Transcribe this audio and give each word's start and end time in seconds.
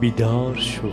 بیدار 0.00 0.56
شو. 0.56 0.90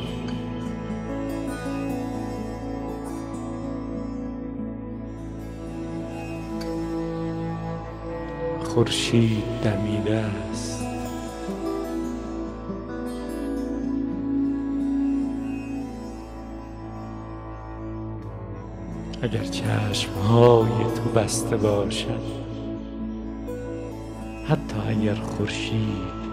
خورشید 8.63 9.43
دمیده 9.63 10.15
است. 10.15 10.85
اگر 19.21 19.43
چشمهای 19.43 20.69
تو 20.95 21.19
بسته 21.19 21.57
باشد 21.57 22.21
حتی 24.47 24.75
اگر 24.89 25.15
خورشید 25.15 26.24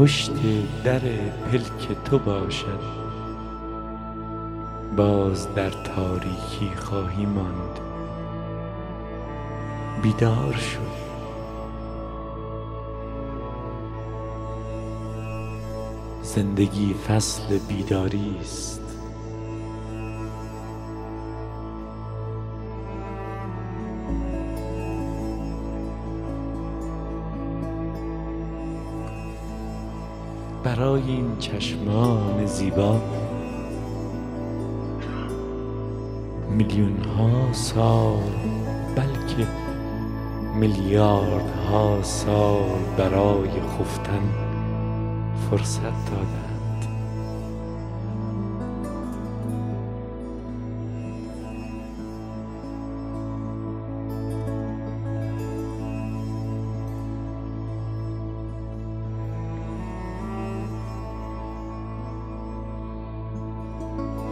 پشت 0.00 0.32
در 0.84 0.98
پلک 0.98 2.02
تو 2.04 2.18
باشد. 2.18 2.80
باز 4.96 5.54
در 5.54 5.70
تاریکی 5.70 6.70
خواهی 6.76 7.26
ماند. 7.26 7.80
بیدار 10.02 10.56
شو 10.58 10.80
زندگی 16.22 16.94
فصل 16.94 17.58
بیداری 17.68 18.36
است 18.40 18.79
برای 30.80 31.02
این 31.02 31.36
چشمان 31.38 32.46
زیبا. 32.46 33.00
میلیون 36.50 37.04
ها 37.04 37.52
سال 37.52 38.22
بلکه 38.96 39.46
میلیاردها 40.54 42.02
سال 42.02 42.82
برای 42.98 43.48
خفتن 43.48 44.22
فرصت 45.50 46.10
دادند 46.10 46.49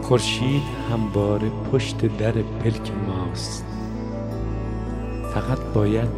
خورشید 0.09 0.63
همواره 0.91 1.51
پشت 1.73 2.17
در 2.19 2.33
پلک 2.33 2.93
ماست. 3.07 3.65
فقط 5.35 5.59
باید 5.75 6.09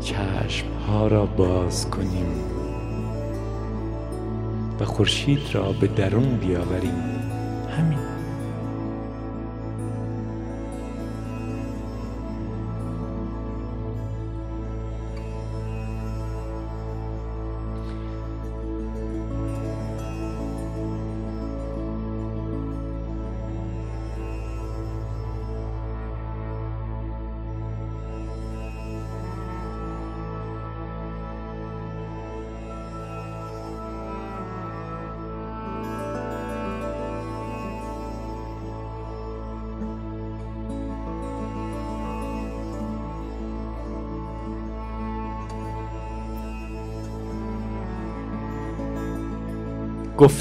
چشم 0.00 0.66
ها 0.88 1.06
را 1.06 1.26
باز 1.26 1.90
کنیم 1.90 2.26
و 4.80 4.84
خورشید 4.84 5.40
را 5.52 5.72
به 5.72 5.86
درون 5.86 6.36
بیاوریم. 6.36 6.94
همین. 7.76 8.15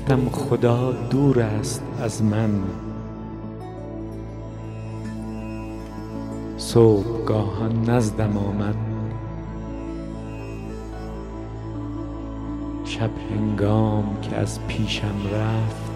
گفتم 0.05 0.29
خدا 0.29 0.91
دور 0.91 1.39
است 1.39 1.83
از 2.01 2.23
من. 2.23 2.63
صبحگاهان 6.57 7.89
نزدم 7.89 8.37
آمد. 8.37 8.75
شب 12.85 13.09
هنگام 13.31 14.17
که 14.21 14.35
از 14.35 14.59
پیشم 14.67 15.15
رفت 15.33 15.91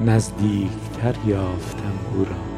نزدیکتر 0.00 1.14
یافتم 1.26 1.92
او 2.14 2.24
را. 2.24 2.55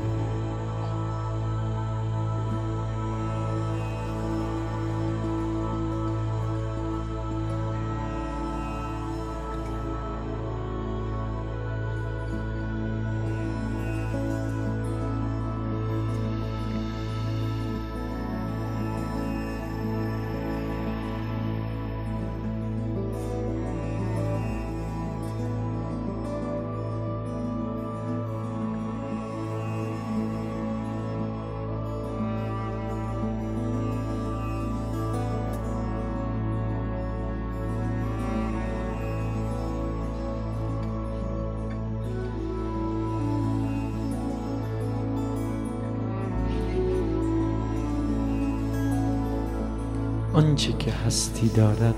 آنچه 50.39 50.73
که 50.73 50.93
هستی 50.93 51.49
دارد 51.49 51.95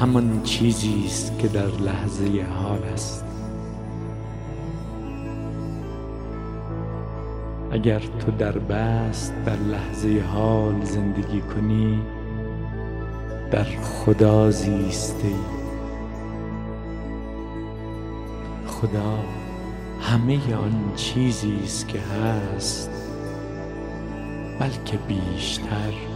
همان 0.00 0.42
چیزی 0.42 1.02
است 1.06 1.38
که 1.38 1.48
در 1.48 1.66
لحظه 1.66 2.46
حال 2.62 2.82
است. 2.82 3.24
اگر 7.72 7.98
تو 7.98 8.30
در 8.38 8.58
بست 8.58 9.34
در 9.46 9.56
لحظه 9.56 10.24
حال 10.32 10.84
زندگی 10.84 11.40
کنی 11.40 12.02
در 13.50 13.64
خدا 13.64 14.50
زیسته 14.50 15.32
خدا 18.66 19.18
همه 20.00 20.54
آن 20.54 20.92
چیزی 20.96 21.60
است 21.64 21.88
که 21.88 22.00
هست 22.00 22.90
بلکه 24.60 24.96
بیشتر 25.08 26.07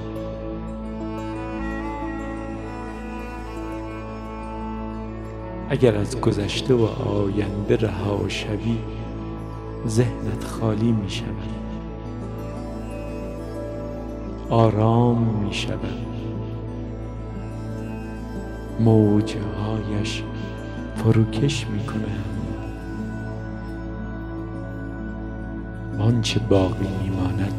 اگر 5.72 5.96
از 5.96 6.20
گذشته 6.20 6.74
و 6.74 6.84
آینده 6.84 7.76
رها 7.76 8.28
شوی 8.28 8.78
ذهنت 9.88 10.44
خالی 10.44 10.92
می 10.92 11.10
شود. 11.10 11.52
آرام 14.50 15.18
می 15.18 15.54
شود. 15.54 16.06
موجهایش 18.80 20.22
فروکش 20.96 21.66
می 21.66 21.84
کنند. 21.86 22.56
آنچه 25.98 26.40
باقی 26.40 26.88
می 27.02 27.10
ماند 27.10 27.54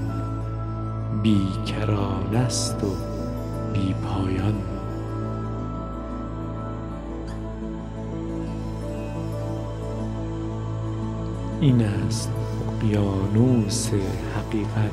بیکران 1.23 2.35
است 2.35 2.83
و 2.83 2.87
بی 3.73 3.93
پایان 3.93 4.72
این 11.63 11.81
است 11.81 12.31
اقیانوس 12.67 13.89
حقیقت. 14.35 14.91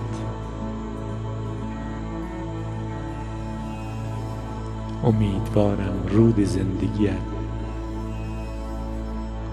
امیدوارم 5.05 6.07
رود 6.11 6.45
زندگیت 6.45 7.15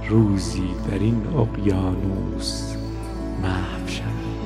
روزی 0.10 0.70
در 0.92 1.00
این 1.00 1.28
اقیانوس 1.28 2.76
محو 3.42 3.88
شود. 3.88 4.37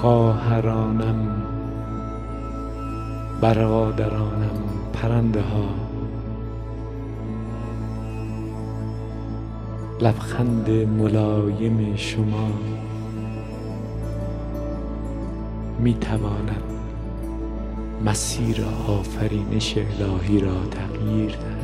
خواهرانم 0.00 1.42
برادرانم 3.40 4.58
پرنده 4.92 5.40
ها 5.40 5.68
لبخند 10.00 10.70
ملایم 10.70 11.96
شما 11.96 12.48
می 15.78 15.94
تواند 15.94 16.62
مسیر 18.04 18.64
آفرینش 18.88 19.74
الهی 19.76 20.40
را 20.40 20.64
تغییر 20.70 21.30
دهد. 21.30 21.55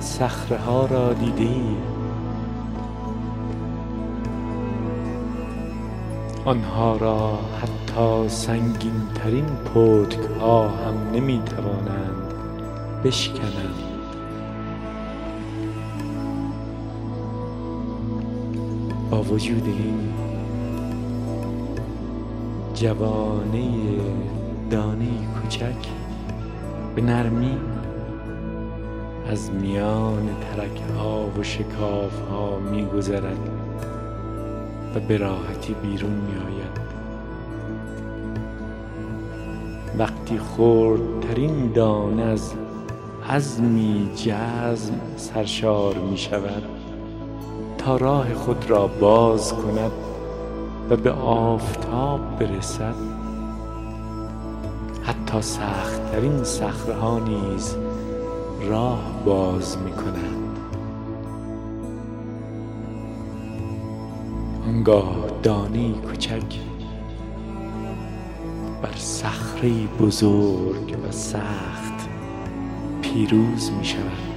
صخره 0.00 0.58
ها 0.58 0.86
را 0.86 1.12
دیده 1.12 1.42
ای 1.42 1.76
آنها 6.44 6.96
را 6.96 7.38
حتی 7.62 8.28
سنگین 8.28 9.02
ترین 9.14 9.46
پتک 9.46 10.18
ها 10.40 10.68
هم 10.68 11.10
نمی 11.12 11.42
توانند 11.46 12.32
بشکنند. 13.04 13.74
با 19.10 19.22
وجود 19.22 19.64
این 19.66 20.12
جوانه 22.74 23.70
دانه 24.70 25.08
کوچک 25.42 25.88
به 26.94 27.02
نرمی 27.02 27.58
از 29.28 29.50
میان 29.50 30.28
ترک 30.40 30.80
ها 30.98 31.26
و 31.38 31.42
شکاف 31.42 32.20
ها 32.30 32.58
می 32.58 32.86
گذرد 32.86 33.50
و 34.94 35.00
به 35.00 35.16
راحتی 35.16 35.74
بیرون 35.74 36.10
می 36.10 36.32
آید 36.36 36.80
وقتی 39.98 40.38
خردترین 40.38 41.72
دانه 41.72 42.22
از 42.22 42.52
عزمی 43.30 44.10
جزم 44.16 45.00
سرشار 45.16 45.94
می 45.94 46.18
شود 46.18 46.62
تا 47.78 47.96
راه 47.96 48.34
خود 48.34 48.70
را 48.70 48.86
باز 48.86 49.52
کند 49.52 49.92
و 50.90 50.96
به 50.96 51.10
آفتاب 51.12 52.38
برسد 52.38 52.94
حتی 55.02 55.42
سختترین 55.42 56.44
صخره 56.44 56.94
ها 56.94 57.18
نیز 57.18 57.76
راه 58.68 59.24
باز 59.24 59.78
می 59.78 59.92
کنند 59.92 60.58
آنگاه 64.66 65.16
دانه 65.42 65.92
کوچک 65.92 66.60
بر 68.82 68.96
صخره 68.96 69.70
بزرگ 70.00 70.96
و 71.08 71.12
سخت 71.12 72.08
پیروز 73.02 73.70
می 73.70 73.84
شود 73.84 74.36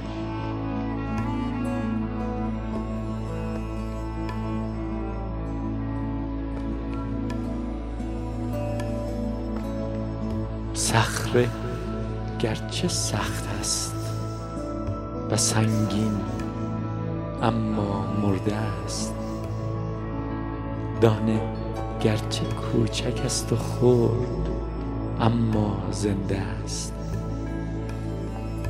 صخره 10.74 11.48
گرچه 12.38 12.88
سخت 12.88 13.44
است 13.60 13.99
و 15.30 15.36
سنگین 15.36 16.20
اما 17.42 18.06
مرده 18.22 18.54
است. 18.54 19.14
دانه 21.00 21.40
گرچه 22.00 22.44
کوچک 22.44 23.22
است 23.24 23.52
و 23.52 23.56
خرد 23.56 24.48
اما 25.20 25.76
زنده 25.90 26.38
است. 26.38 26.94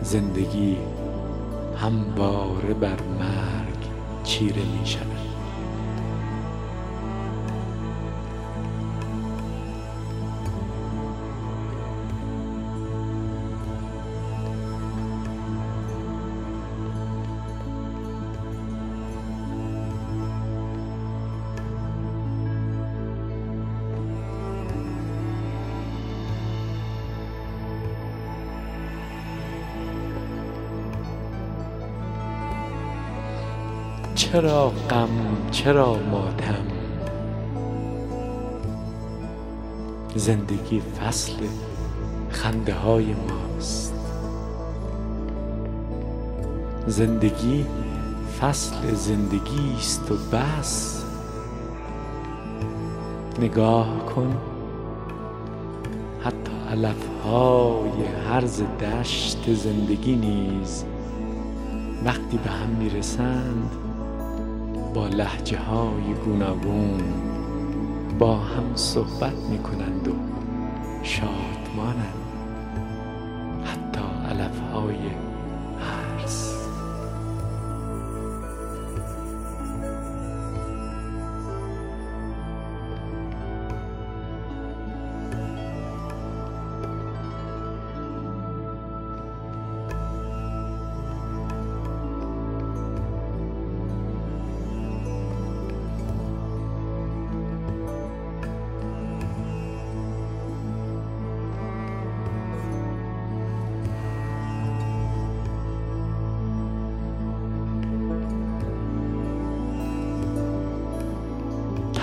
زندگی 0.03 0.77
همواره 1.77 2.75
بر 2.75 2.99
مرگ 3.19 3.79
چیره 4.25 4.63
می 4.81 4.87
شود 4.87 5.20
چرا 34.21 34.73
غم 34.91 35.09
چرا 35.51 35.97
ماتم؟ 36.11 36.67
زندگی 40.15 40.81
فصل 40.81 41.33
خنده 42.31 42.75
های 42.75 43.15
ماست. 43.15 43.95
زندگی 46.87 47.67
فصل 48.41 48.95
زندگی 48.95 49.75
است 49.79 50.13
و 50.13 50.15
بس. 50.15 51.05
نگاه 53.39 54.07
کن 54.07 54.37
حتی 56.25 56.53
علف 56.71 57.07
های 57.25 58.05
هرز 58.29 58.63
دشت 58.63 59.55
زندگی 59.55 60.17
نیز 60.17 60.85
وقتی 62.05 62.39
به 62.45 62.51
هم 62.51 62.69
می‌رسند 62.69 63.90
با 64.95 65.09
لحجه 65.09 65.59
های 65.59 66.15
گوناگون 66.25 67.01
با 68.19 68.37
هم 68.37 68.77
صحبت 68.77 69.37
می 69.51 69.59
کنند 69.59 70.09
و 70.09 70.13
شادمانند. 71.03 72.20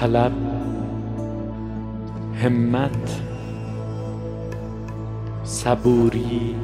طلب 0.08 0.32
همت 2.44 3.22
صبوری 5.44 6.56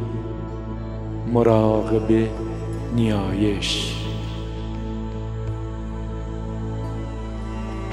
مراقبه 1.34 2.30
نیایش. 2.96 3.96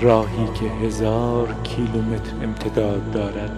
راهی 0.00 0.46
که 0.54 0.86
هزار 0.86 1.54
کیلومتر 1.62 2.32
امتداد 2.42 3.10
دارد. 3.12 3.56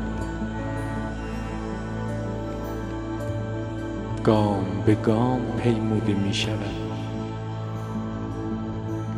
گام 4.25 4.65
به 4.87 4.95
گام 4.95 5.41
پیموده 5.63 6.15
می 6.15 6.35
شود 6.35 6.57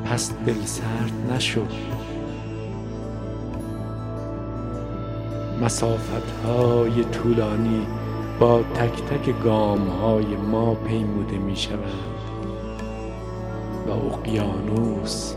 پس 0.05 0.33
دل 0.47 0.65
سرد 0.65 1.33
نشو. 1.33 1.67
مسافت 5.65 6.31
های 6.47 7.05
طولانی 7.05 7.87
با 8.41 8.63
تک 8.63 9.03
تک 9.03 9.35
گام 9.45 9.89
های 9.89 10.37
ما 10.37 10.75
پیموده 10.75 11.39
می 11.39 11.57
شود 11.57 11.79
و 13.87 13.91
اقیانوس 13.91 15.35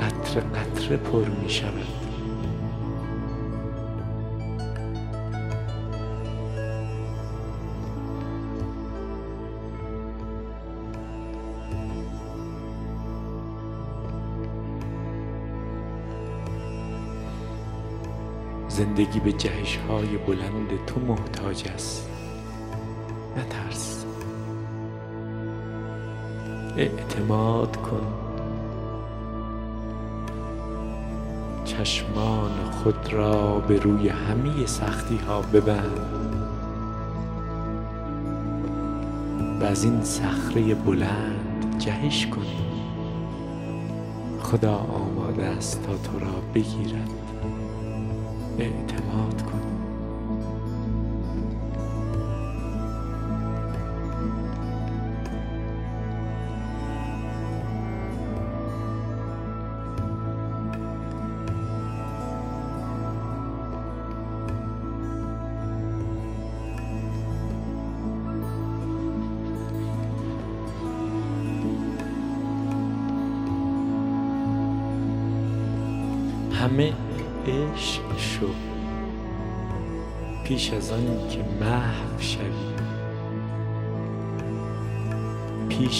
قطر 0.00 0.40
قطره 0.40 0.96
پر 0.96 1.24
می 1.42 1.50
شود 1.50 1.99
زندگی 18.80 19.20
به 19.20 19.32
جهش 19.32 19.76
های 19.76 20.16
بلند 20.16 20.84
تو 20.86 21.00
محتاج 21.00 21.64
است. 21.74 22.08
نترس. 23.36 24.04
اعتماد 26.76 27.76
کن. 27.76 28.06
چشمان 31.64 32.50
خود 32.70 33.12
را 33.12 33.58
به 33.58 33.78
روی 33.78 34.08
همه 34.08 34.66
سختی 34.66 35.16
ها 35.16 35.40
ببند. 35.40 36.42
و 39.60 39.64
از 39.64 39.84
این 39.84 40.04
صخره 40.04 40.74
بلند 40.74 41.76
جهش 41.78 42.26
کن. 42.26 42.46
خدا 44.42 44.76
آماده 44.76 45.44
است 45.44 45.82
تا 45.82 45.92
تو 45.96 46.18
را 46.18 46.32
بگیرد. 46.54 47.29
اعتماد 48.58 49.42
کن. 49.42 49.79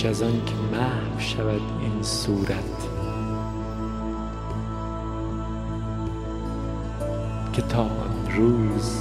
پیش 0.01 0.09
از 0.09 0.23
آن 0.23 0.45
که 0.47 0.55
محو 0.73 1.19
شود 1.19 1.61
این 1.81 2.03
صورت. 2.03 2.89
که 7.53 7.63
تا 7.63 7.83
آن 7.83 8.33
روز 8.37 9.01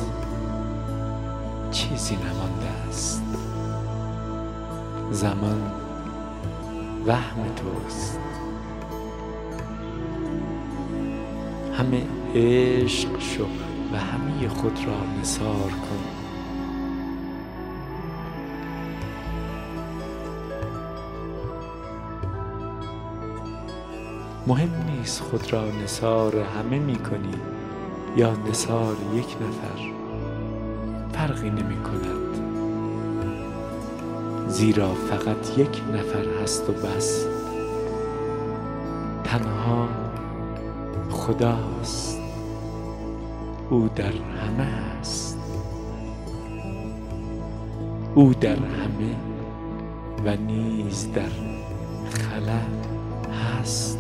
چیزی 1.71 2.15
نمانده 2.15 2.67
است. 2.89 3.23
زمان 5.11 5.71
وهم 7.05 7.43
توست. 7.55 8.19
همه 11.77 12.01
عشق 12.35 13.19
شو 13.19 13.45
و 13.93 13.97
همه 13.97 14.49
خود 14.49 14.79
را 14.85 15.19
نثار 15.21 15.69
کن. 15.69 16.18
مهم 24.49 24.69
نیست 24.85 25.21
خود 25.21 25.53
را 25.53 25.65
نثار 25.83 26.35
همه 26.39 26.79
می 26.79 26.95
کنی 26.95 27.33
یا 28.17 28.33
نثار 28.49 28.95
یک 29.15 29.35
نفر. 29.41 29.91
فرقی 31.13 31.49
نمی 31.49 31.83
کند 31.83 32.39
زیرا 34.47 34.93
فقط 34.93 35.57
یک 35.57 35.81
نفر 35.93 36.43
هست 36.43 36.69
و 36.69 36.73
بس. 36.73 37.25
تنها 39.23 39.87
خداست 41.09 42.19
او 43.69 43.89
در 43.95 44.03
همه 44.05 44.63
است 44.99 45.37
او 48.15 48.33
در 48.33 48.55
همه 48.55 49.15
و 50.25 50.35
نیز 50.35 51.07
در 51.13 51.31
خلا 52.09 52.61
هست. 53.59 53.98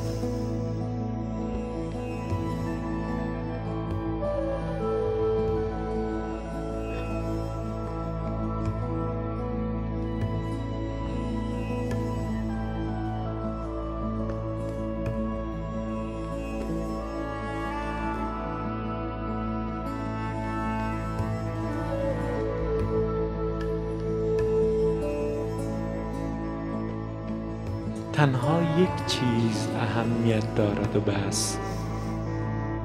تنها 28.19 28.61
یک 28.81 29.05
چیز 29.07 29.67
اهمیت 29.79 30.55
دارد 30.55 30.95
و 30.95 30.99
بس 30.99 31.57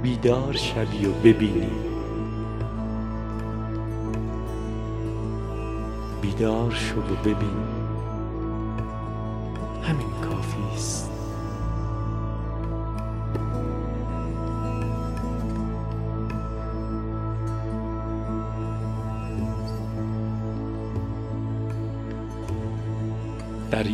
بیدار 0.02 0.52
شوی 0.52 1.06
و 1.06 1.12
ببینی. 1.12 1.70
بیدار 6.22 6.70
شو 6.70 7.00
و 7.00 7.16
ببین. 7.24 7.83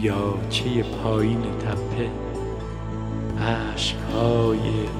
دریاچه 0.00 0.82
پایین 0.82 1.42
تپه. 1.42 2.10
اشکهای 3.74 4.58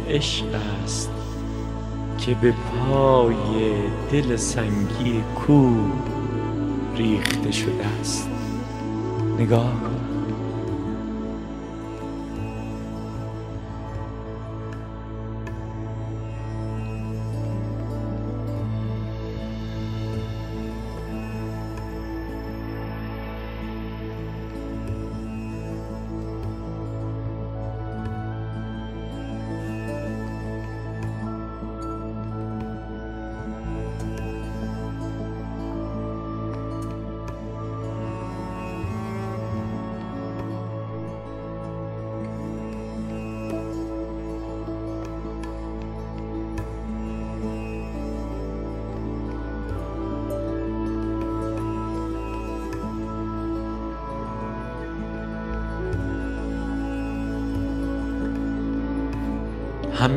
عشق 0.09 0.45
است 0.85 1.11
که 2.19 2.35
به 2.35 2.53
پای 2.53 3.35
دل 4.13 4.37
سنگی 4.37 5.23
کو 5.35 5.71
ریخته 6.97 7.51
شده 7.51 7.87
است. 8.01 8.29
نگاه 9.39 9.73
کن. 9.81 10.10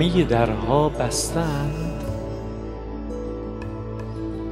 همه 0.04 0.24
درها 0.24 0.90
بستند. 0.90 2.04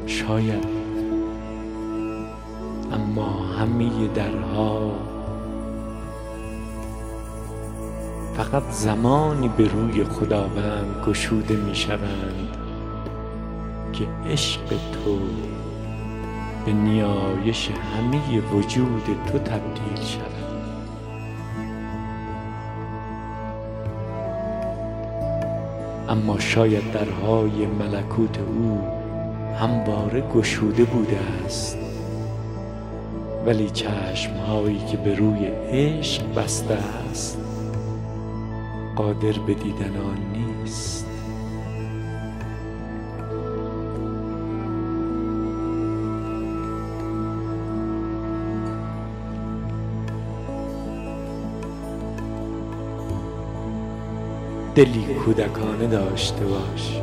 شاید. 0.05 0.81
اما 2.93 3.29
همه 3.59 4.07
درها 4.07 4.91
فقط 8.37 8.63
زمانی 8.71 9.47
به 9.47 9.67
روی 9.67 10.03
خداوند 10.03 11.03
گشوده 11.07 11.55
می 11.55 11.75
شوند 11.75 12.57
که 13.93 14.07
عشق 14.25 14.67
تو 14.67 15.19
به 16.65 16.73
نیایش 16.73 17.69
همه 17.69 18.41
وجود 18.53 19.03
تو 19.31 19.37
تبدیل 19.37 20.05
شود. 20.05 20.30
اما 26.11 26.39
شاید 26.39 26.91
درهای 26.91 27.65
ملکوت 27.65 28.39
او 28.39 28.81
همواره 29.59 30.21
گشوده 30.21 30.83
بوده 30.83 31.19
است. 31.45 31.77
ولی 33.45 33.69
چشمهایی 33.69 34.79
که 34.91 34.97
به 34.97 35.15
روی 35.15 35.45
عشق 35.47 36.33
بسته 36.35 36.73
است 36.73 37.37
قادر 38.95 39.39
به 39.47 39.53
دیدن 39.53 39.97
آن 39.97 40.17
نیست. 40.33 41.10
دلی 54.75 55.13
کودکانه 55.13 55.87
داشته 55.87 56.45
باش. 56.45 57.01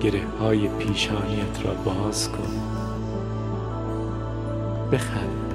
گره 0.00 0.22
های 0.40 0.68
پیشانیت 0.68 1.66
را 1.66 1.74
باز 1.74 2.28
کن. 2.28 2.50
بخند. 4.92 5.54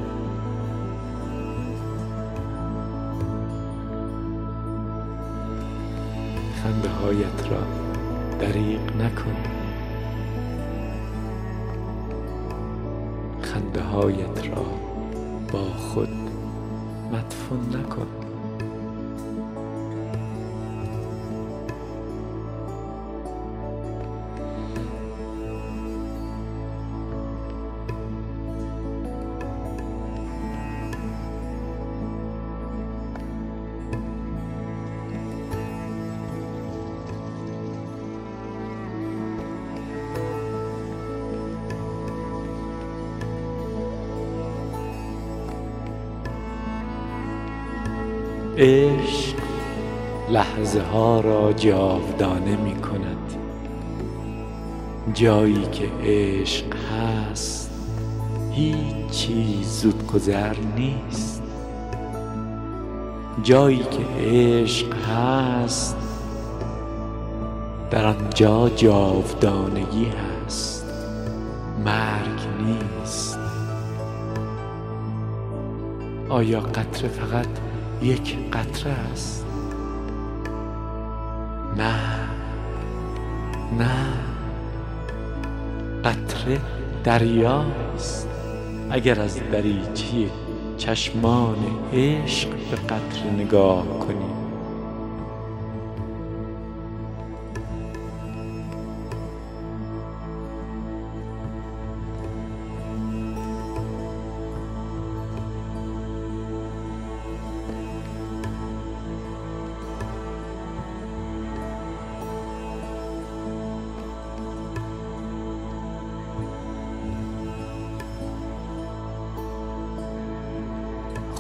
خنده 6.63 6.89
هایت 6.89 7.51
را 7.51 7.62
دریق 8.39 8.95
نکن. 8.95 9.35
خنده 13.41 13.81
هایت 13.81 14.47
را 14.47 14.88
با 15.51 15.63
خود 15.63 16.09
مدفون 17.12 17.75
نکن. 17.75 18.18
عشق 48.61 49.35
لحظه 50.29 50.81
ها 50.81 51.19
را 51.19 51.53
جاودانه 51.53 52.55
می 52.55 52.75
کند. 52.75 53.33
جایی 55.13 55.67
که 55.71 55.89
عشق 56.03 56.65
هست 56.75 57.71
هیچ 58.51 59.09
چیز 59.11 59.81
زودگذر 59.81 60.55
نیست. 60.75 61.43
جایی 63.43 63.83
که 63.91 64.29
عشق 64.29 64.93
هست 64.93 65.97
در 67.91 68.05
آنجا 68.05 68.69
جاودانگی 68.69 70.07
هست. 70.45 70.85
مرگ 71.85 72.39
نیست. 72.65 73.39
آیا 76.29 76.59
قطره 76.59 77.07
فقط 77.07 77.68
یک 78.01 78.38
قطره 78.53 78.91
است. 78.91 79.45
نه 81.77 81.95
نه. 83.77 84.29
قطره 86.03 86.62
دریاست 87.03 88.27
اگر 88.91 89.21
از 89.21 89.39
دریچه 89.51 90.29
چشمان 90.77 91.57
عشق 91.93 92.49
به 92.49 92.77
قطره 92.77 93.31
نگاه 93.38 93.99
کنی 93.99 94.18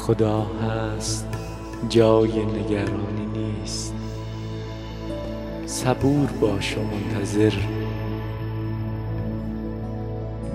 خدا 0.09 0.41
هست 0.41 1.27
جای 1.89 2.45
نگرانی 2.45 3.25
نیست. 3.33 3.93
صبور 5.65 6.29
باش 6.41 6.77
و 6.77 6.81
منتظر. 6.81 7.53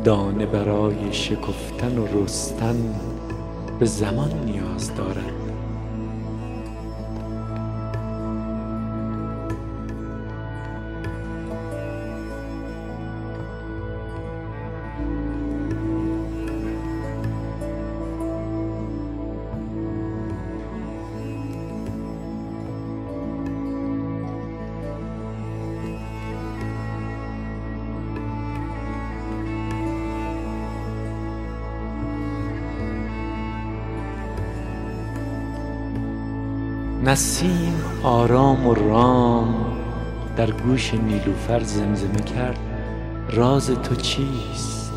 دانه 0.05 0.47
برای 0.47 1.12
شکفتن 1.12 1.99
و 1.99 2.07
رستن 2.07 2.95
به 3.79 3.87
زمان 3.87 4.31
نیاز 4.45 4.95
دارد. 4.95 5.34
نسیم 37.05 37.75
آرام 38.03 38.67
و 38.67 38.75
رام 38.75 39.55
در 40.37 40.51
گوش 40.51 40.95
نیلوفر 40.95 41.61
زمزمه 41.62 42.21
کرد. 42.21 42.59
راز 43.31 43.71
تو 43.71 43.95
چیست؟ 43.95 44.93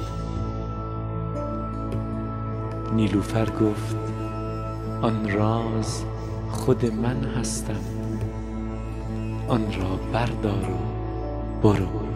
نیلوفر 2.93 3.45
گفت 3.49 3.95
آن 5.01 5.31
راز 5.31 6.03
خود 6.49 6.85
من 6.85 7.23
هستم. 7.23 7.81
آن 9.47 9.61
را 9.61 9.99
بردار 10.13 10.65
و 10.69 10.77
برو. 11.61 12.06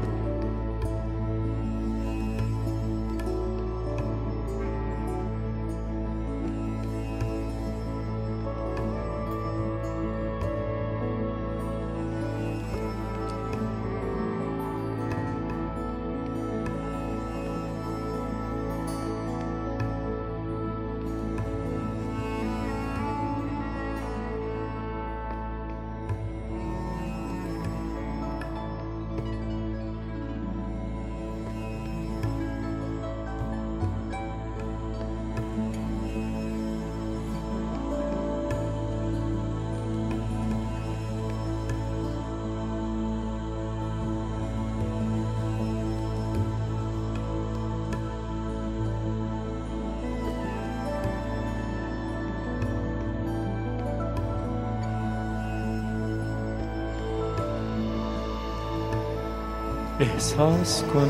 احساس 60.21 60.83
کن 60.83 61.09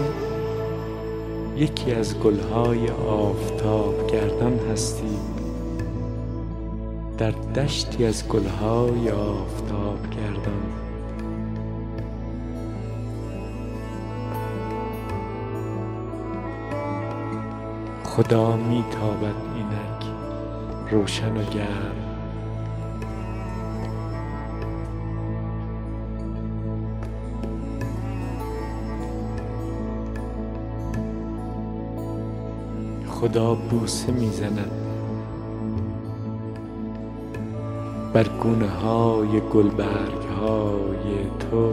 یکی 1.56 1.92
از 1.92 2.20
گلهای 2.20 2.88
آفتاب 2.90 4.08
گردان 4.08 4.60
هستی. 4.72 5.18
در 7.18 7.32
دشتی 7.32 8.06
از 8.06 8.28
گلهای 8.28 9.10
آفتاب 9.10 10.00
گردان. 10.10 10.64
خدا 18.04 18.56
می 18.56 18.84
تابد 18.92 19.36
اینک 19.56 20.06
روشن 20.92 21.38
و 21.38 21.44
گرم. 21.44 22.11
خدا 33.22 33.56
بوسه 33.56 34.12
می‌زند 34.12 34.72
بر 38.14 38.28
گونه 38.28 38.70
های 38.70 39.40
گلبرگ 39.54 40.24
های 40.40 41.26
تو. 41.40 41.72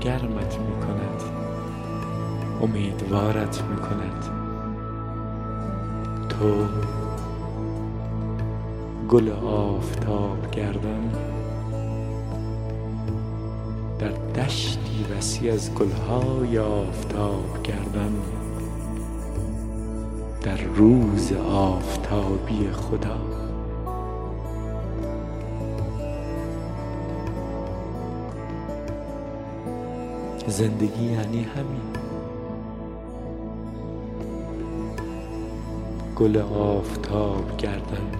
گرمت 0.00 0.58
می 0.58 0.80
کند 0.80 1.22
امیدوارت 2.62 3.62
می 3.62 3.76
کند 3.76 4.24
تو 6.28 6.66
گل 9.08 9.30
آفتاب 9.46 10.50
گردان 10.50 11.12
وسیع 15.24 15.52
از 15.52 15.74
گلهای 15.74 16.58
آفتاب 16.58 17.62
گردان 17.62 18.12
در 20.42 20.56
روز 20.56 21.32
آفتابی 21.32 22.70
خدا. 22.72 23.16
زندگی 30.46 31.04
یعنی 31.04 31.42
همین. 31.42 31.94
گل 36.16 36.36
آفتاب 36.36 37.56
گردن 37.56 38.10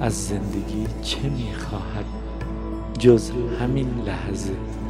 از 0.00 0.26
زندگی 0.26 0.86
چه 1.02 1.28
می‌خواهد؟ 1.28 2.04
جز 2.98 3.32
همین 3.60 3.88
لحظه. 4.06 4.83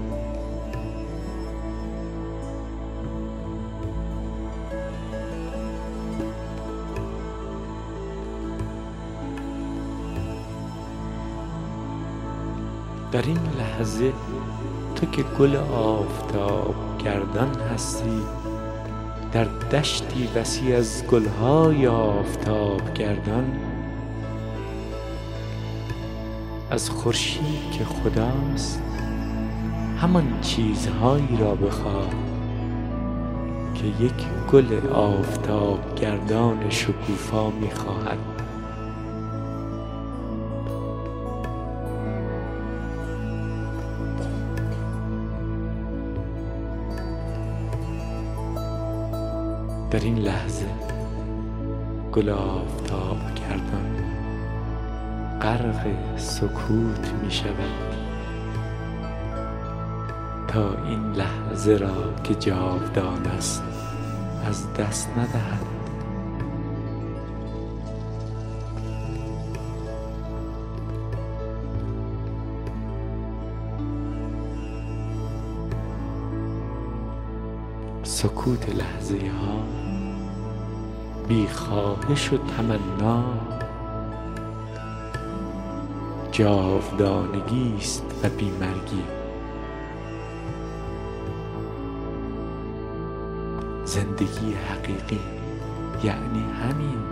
در 13.14 13.22
این 13.22 13.38
لحظه 13.58 14.12
تو 14.96 15.06
که 15.06 15.22
گل 15.38 15.56
آفتاب 15.56 16.74
گردان 17.04 17.60
هستی 17.74 18.20
در 19.32 19.44
دشتی 19.44 20.28
وسیع 20.34 20.76
از 20.76 21.04
گلهای 21.06 21.86
آفتاب 21.86 22.94
گردان. 22.94 23.44
از 26.70 26.90
خورشید 26.90 27.70
که 27.72 27.84
خداست 27.84 28.82
همان 30.00 30.40
چیزهایی 30.40 31.36
را 31.40 31.54
بخواه 31.54 32.10
که 33.74 34.04
یک 34.04 34.26
گل 34.52 34.88
آفتاب 34.92 35.94
گردان 35.94 36.70
شکوفا 36.70 37.50
می‌خواهد. 37.50 38.33
در 49.94 50.00
این 50.00 50.18
لحظه 50.18 50.66
گل 52.12 52.28
آفتاب 52.28 53.16
گردان. 53.34 53.96
غرق 55.40 55.86
سکوت 56.16 57.12
می 57.22 57.30
شود. 57.30 57.94
تا 60.48 60.82
این 60.84 61.12
لحظه 61.12 61.76
را 61.76 62.14
که 62.24 62.34
جاودان 62.34 63.26
است 63.26 63.62
از 64.46 64.72
دست 64.72 65.10
ندهد. 65.18 65.66
سکوت 78.02 78.68
لحظه 78.68 79.18
ها 79.28 79.83
بی 81.28 81.48
خواهش 81.48 82.32
و 82.32 82.36
تمنا. 82.36 83.24
جاودانگی 86.32 87.74
است 87.78 88.04
و 88.22 88.28
بی 88.28 88.50
مرگی. 88.50 89.02
زندگی 93.84 94.54
حقیقی 94.68 95.20
یعنی 96.04 96.44
همین. 96.62 97.04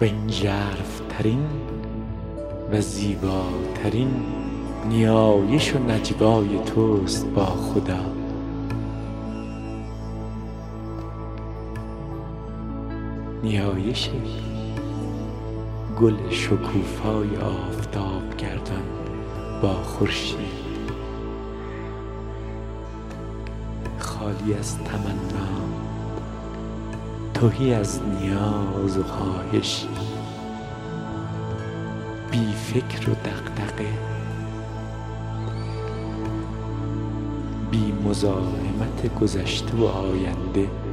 و 0.00 0.04
این 0.04 0.28
ژرفترین 0.28 1.46
و 2.72 2.80
زیباترین 2.80 4.22
نیایش 4.88 5.74
و 5.74 5.78
نجوای 5.78 6.58
توست 6.58 7.26
با 7.26 7.46
خدا. 7.46 8.23
نیایش 13.44 14.10
گل 16.00 16.30
شکوفای 16.30 17.36
آفتاب 17.36 18.36
گردان 18.36 18.82
با 19.62 19.72
خورشید. 19.72 20.64
خالی 23.98 24.54
از 24.54 24.78
تمنا 24.78 25.64
تهی 27.34 27.74
از 27.74 28.00
نیاز 28.02 28.98
و 28.98 29.02
خواهش 29.02 29.86
بی 32.30 32.52
فکر 32.52 33.10
و 33.10 33.14
دقدقه 33.14 33.88
بی 37.70 37.92
مزاحمت 38.04 39.18
گذشته 39.20 39.76
و 39.76 39.84
آینده. 39.84 40.83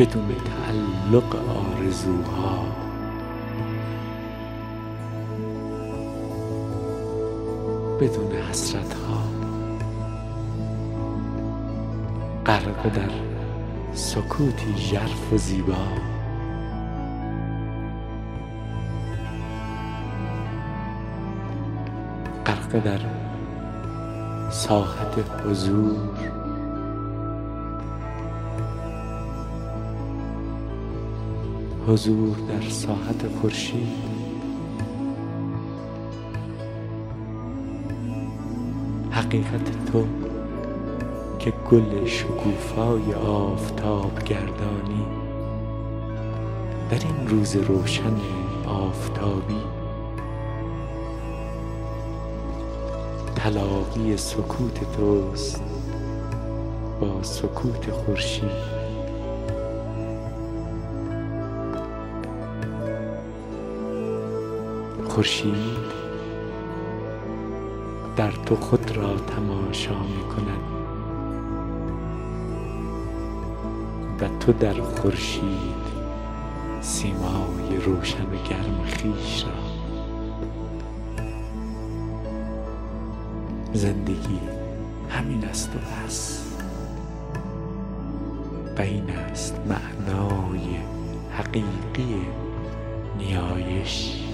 بدون 0.00 0.28
تعلق 0.28 1.36
آرزوها. 1.36 2.64
بدون 8.00 8.32
حسرت 8.32 8.94
ها 8.94 9.22
غرق 12.46 12.94
در 12.94 13.10
سکوتی 13.92 14.76
ژرف 14.76 15.32
و 15.32 15.36
زیبا. 15.36 15.74
غرق 22.46 22.84
در 22.84 23.00
ساحت 24.50 25.14
حضور. 25.46 26.49
حضور 31.86 32.36
در 32.48 32.68
ساحت 32.68 33.28
خورشید. 33.40 34.10
حقیقت 39.10 39.86
تو 39.92 40.04
که 41.38 41.52
گل 41.70 42.06
شکوفای 42.06 43.14
آفتاب 43.14 44.24
گردانی. 44.24 45.06
در 46.90 46.98
این 46.98 47.28
روز 47.28 47.56
روشن 47.56 48.16
آفتابی. 48.66 49.60
تلاقی 53.36 54.16
سکوت 54.16 54.92
توست 54.96 55.62
با 57.00 57.22
سکوت 57.22 57.90
خورشید. 57.90 58.79
خورشید 65.08 66.00
در 68.16 68.30
تو 68.30 68.56
خود 68.56 68.96
را 68.96 69.16
تماشا 69.16 70.02
می 70.02 70.22
کند 70.22 70.70
و 74.20 74.38
تو 74.40 74.52
در 74.52 74.80
خورشید 74.82 75.90
سیمای 76.80 77.76
روشن 77.84 78.26
گرم 78.50 78.84
خویش 78.84 79.44
را 79.44 79.70
زندگی 83.72 84.40
همین 85.08 85.44
است 85.44 85.70
و 85.76 85.78
بس. 85.78 86.46
و 88.78 88.82
این 88.82 89.10
است 89.10 89.54
معنای 89.66 90.76
حقیقی 91.30 92.26
نیایش. 93.18 94.29